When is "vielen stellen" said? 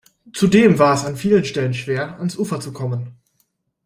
1.15-1.75